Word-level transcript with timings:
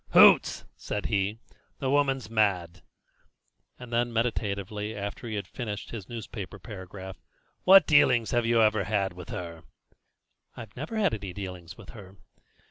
"Hoots!" 0.13 0.65
said 0.75 1.05
he; 1.05 1.37
"the 1.77 1.91
woman's 1.91 2.27
mad!" 2.27 2.81
And 3.77 3.93
then 3.93 4.11
meditatively, 4.11 4.95
after 4.95 5.27
he 5.27 5.35
had 5.35 5.45
finished 5.47 5.91
his 5.91 6.09
newspaper 6.09 6.57
paragraph: 6.57 7.21
"What 7.65 7.85
dealings 7.85 8.31
have 8.31 8.43
you 8.47 8.63
ever 8.63 8.85
had 8.85 9.13
with 9.13 9.29
her?" 9.29 9.61
"I 10.57 10.65
never 10.75 10.97
had 10.97 11.13
any 11.13 11.33
dealings 11.33 11.77
with 11.77 11.89
her." 11.91 12.15